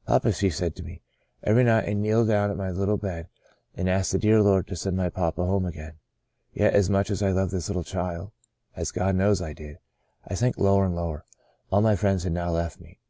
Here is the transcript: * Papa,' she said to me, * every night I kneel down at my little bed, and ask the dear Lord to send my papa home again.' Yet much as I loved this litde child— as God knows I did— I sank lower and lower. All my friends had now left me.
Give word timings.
* 0.00 0.06
Papa,' 0.06 0.30
she 0.30 0.50
said 0.50 0.76
to 0.76 0.84
me, 0.84 1.02
* 1.22 1.42
every 1.42 1.64
night 1.64 1.88
I 1.88 1.94
kneel 1.94 2.24
down 2.24 2.48
at 2.52 2.56
my 2.56 2.70
little 2.70 2.96
bed, 2.96 3.26
and 3.74 3.88
ask 3.90 4.12
the 4.12 4.20
dear 4.20 4.40
Lord 4.40 4.68
to 4.68 4.76
send 4.76 4.96
my 4.96 5.08
papa 5.08 5.44
home 5.44 5.64
again.' 5.66 5.98
Yet 6.52 6.88
much 6.88 7.10
as 7.10 7.24
I 7.24 7.32
loved 7.32 7.50
this 7.50 7.68
litde 7.70 7.86
child— 7.86 8.30
as 8.76 8.92
God 8.92 9.16
knows 9.16 9.42
I 9.42 9.52
did— 9.52 9.78
I 10.28 10.34
sank 10.34 10.58
lower 10.58 10.84
and 10.84 10.94
lower. 10.94 11.24
All 11.72 11.80
my 11.80 11.96
friends 11.96 12.22
had 12.22 12.32
now 12.34 12.50
left 12.52 12.78
me. 12.78 13.00